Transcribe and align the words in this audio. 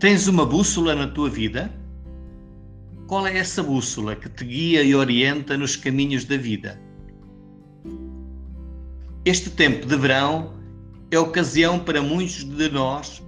Tens 0.00 0.26
uma 0.26 0.46
bússola 0.46 0.94
na 0.94 1.06
tua 1.08 1.28
vida? 1.28 1.70
Qual 3.06 3.26
é 3.26 3.36
essa 3.36 3.62
bússola 3.62 4.16
que 4.16 4.30
te 4.30 4.46
guia 4.46 4.82
e 4.82 4.94
orienta 4.94 5.58
nos 5.58 5.76
caminhos 5.76 6.24
da 6.24 6.38
vida? 6.38 6.80
Este 9.26 9.50
tempo 9.50 9.84
de 9.84 9.94
verão 9.98 10.54
é 11.10 11.18
ocasião 11.18 11.78
para 11.78 12.00
muitos 12.00 12.44
de 12.44 12.70
nós 12.70 13.22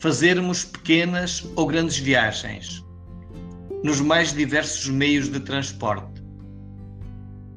fazermos 0.00 0.64
pequenas 0.64 1.48
ou 1.54 1.68
grandes 1.68 1.98
viagens 1.98 2.84
nos 3.84 4.00
mais 4.00 4.32
diversos 4.32 4.88
meios 4.88 5.28
de 5.28 5.38
transporte. 5.38 6.20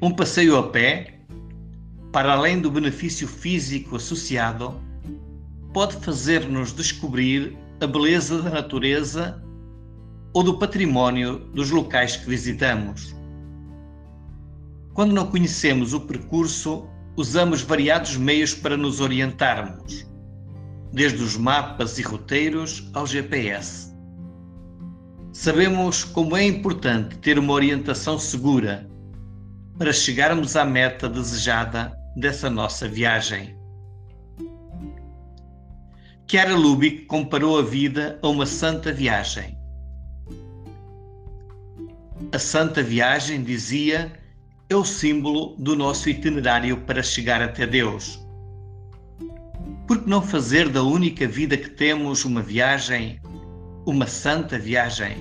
Um 0.03 0.11
passeio 0.11 0.55
a 0.55 0.69
pé, 0.69 1.19
para 2.11 2.33
além 2.33 2.61
do 2.61 2.69
benefício 2.69 3.27
físico 3.27 3.95
associado, 3.95 4.79
pode 5.73 5.95
fazer-nos 5.95 6.71
descobrir 6.71 7.57
a 7.81 7.87
beleza 7.87 8.43
da 8.43 8.51
natureza 8.51 9.41
ou 10.33 10.43
do 10.43 10.59
património 10.59 11.39
dos 11.53 11.71
locais 11.71 12.15
que 12.15 12.29
visitamos. 12.29 13.15
Quando 14.93 15.13
não 15.13 15.25
conhecemos 15.25 15.91
o 15.91 16.01
percurso, 16.01 16.87
usamos 17.17 17.63
variados 17.63 18.15
meios 18.17 18.53
para 18.53 18.77
nos 18.77 19.01
orientarmos, 19.01 20.07
desde 20.93 21.23
os 21.23 21.35
mapas 21.35 21.97
e 21.97 22.03
roteiros 22.03 22.87
ao 22.93 23.07
GPS. 23.07 23.91
Sabemos 25.33 26.03
como 26.03 26.37
é 26.37 26.45
importante 26.45 27.17
ter 27.17 27.39
uma 27.39 27.53
orientação 27.53 28.19
segura 28.19 28.87
para 29.79 29.91
chegarmos 29.91 30.55
à 30.55 30.63
meta 30.63 31.09
desejada 31.09 31.97
dessa 32.15 32.47
nossa 32.47 32.87
viagem. 32.87 33.60
Chiara 36.31 36.55
Lubick 36.55 37.07
comparou 37.07 37.59
a 37.59 37.61
vida 37.61 38.17
a 38.21 38.29
uma 38.29 38.45
santa 38.45 38.93
viagem. 38.93 39.57
A 42.31 42.39
santa 42.39 42.81
viagem, 42.81 43.43
dizia, 43.43 44.13
é 44.69 44.75
o 44.77 44.85
símbolo 44.85 45.57
do 45.57 45.75
nosso 45.75 46.09
itinerário 46.09 46.77
para 46.85 47.03
chegar 47.03 47.41
até 47.41 47.67
Deus. 47.67 48.17
Por 49.85 50.01
que 50.01 50.09
não 50.09 50.21
fazer 50.21 50.69
da 50.69 50.81
única 50.81 51.27
vida 51.27 51.57
que 51.57 51.69
temos 51.69 52.23
uma 52.23 52.41
viagem, 52.41 53.19
uma 53.85 54.07
santa 54.07 54.57
viagem, 54.57 55.17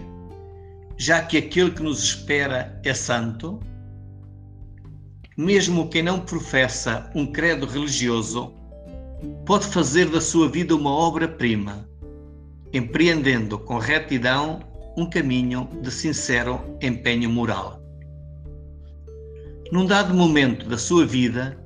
já 0.96 1.22
que 1.22 1.38
aquele 1.38 1.72
que 1.72 1.82
nos 1.82 2.04
espera 2.04 2.80
é 2.84 2.94
santo? 2.94 3.58
Mesmo 5.36 5.88
quem 5.88 6.04
não 6.04 6.20
professa 6.20 7.10
um 7.16 7.26
credo 7.26 7.66
religioso 7.66 8.59
pode 9.46 9.66
fazer 9.66 10.08
da 10.08 10.20
sua 10.20 10.48
vida 10.48 10.74
uma 10.74 10.90
obra-prima, 10.90 11.88
empreendendo 12.72 13.58
com 13.58 13.78
retidão 13.78 14.60
um 14.96 15.08
caminho 15.08 15.68
de 15.82 15.90
sincero 15.90 16.60
empenho 16.80 17.28
moral. 17.28 17.80
Num 19.72 19.86
dado 19.86 20.14
momento 20.14 20.68
da 20.68 20.76
sua 20.76 21.06
vida, 21.06 21.58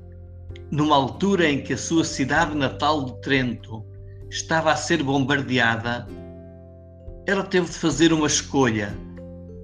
numa 0.71 0.97
altura 0.97 1.49
em 1.49 1.63
que 1.63 1.73
a 1.73 1.79
sua 1.79 2.05
cidade 2.05 2.55
natal 2.57 3.05
de 3.07 3.21
Trento 3.21 3.85
estava 4.31 4.73
a 4.73 4.77
ser 4.77 5.03
bombardeada, 5.03 6.07
ela 7.27 7.43
teve 7.43 7.67
de 7.67 7.77
fazer 7.77 8.13
uma 8.13 8.27
escolha 8.27 8.95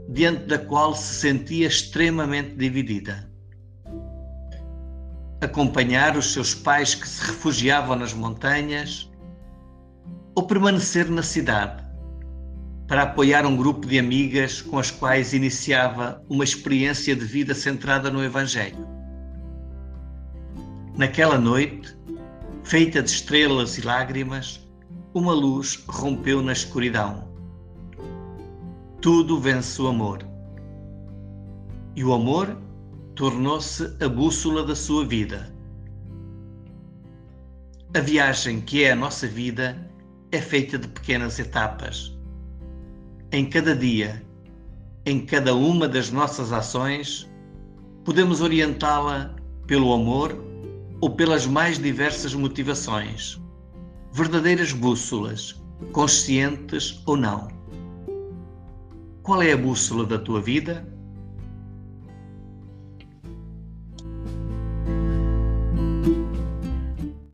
diante 0.08 0.46
da 0.46 0.58
qual 0.58 0.94
se 0.94 1.14
sentia 1.14 1.66
extremamente 1.66 2.54
dividida 2.56 3.29
acompanhar 5.40 6.16
os 6.16 6.32
seus 6.32 6.54
pais 6.54 6.94
que 6.94 7.08
se 7.08 7.24
refugiavam 7.26 7.96
nas 7.96 8.12
montanhas 8.12 9.10
ou 10.34 10.46
permanecer 10.46 11.10
na 11.10 11.22
cidade 11.22 11.82
para 12.86 13.02
apoiar 13.02 13.46
um 13.46 13.56
grupo 13.56 13.86
de 13.86 13.98
amigas 13.98 14.60
com 14.60 14.78
as 14.78 14.90
quais 14.90 15.32
iniciava 15.32 16.22
uma 16.28 16.42
experiência 16.42 17.14
de 17.14 17.24
vida 17.24 17.54
centrada 17.54 18.10
no 18.10 18.22
Evangelho. 18.22 18.84
Naquela 20.96 21.38
noite, 21.38 21.96
feita 22.64 23.00
de 23.00 23.08
estrelas 23.08 23.78
e 23.78 23.82
lágrimas, 23.82 24.68
uma 25.14 25.32
luz 25.32 25.84
rompeu 25.88 26.42
na 26.42 26.52
escuridão. 26.52 27.28
Tudo 29.00 29.38
vence 29.38 29.80
o 29.80 29.86
amor. 29.86 30.26
E 31.94 32.04
o 32.04 32.12
amor 32.12 32.56
tornou-se 33.20 33.84
a 34.02 34.08
bússola 34.08 34.64
da 34.64 34.74
sua 34.74 35.04
vida. 35.04 35.54
A 37.94 38.00
viagem 38.00 38.62
que 38.62 38.84
é 38.84 38.92
a 38.92 38.96
nossa 38.96 39.26
vida 39.26 39.76
é 40.32 40.40
feita 40.40 40.78
de 40.78 40.88
pequenas 40.88 41.38
etapas. 41.38 42.18
Em 43.30 43.44
cada 43.44 43.76
dia, 43.76 44.24
em 45.04 45.20
cada 45.26 45.54
uma 45.54 45.86
das 45.86 46.10
nossas 46.10 46.50
ações, 46.50 47.30
podemos 48.06 48.40
orientá-la 48.40 49.36
pelo 49.66 49.92
amor 49.92 50.34
ou 51.02 51.10
pelas 51.10 51.46
mais 51.46 51.78
diversas 51.78 52.32
motivações, 52.32 53.38
verdadeiras 54.14 54.72
bússolas, 54.72 55.62
conscientes 55.92 57.02
ou 57.04 57.18
não. 57.18 57.48
Qual 59.22 59.42
é 59.42 59.52
a 59.52 59.58
bússola 59.58 60.06
da 60.06 60.18
tua 60.18 60.40
vida? 60.40 60.88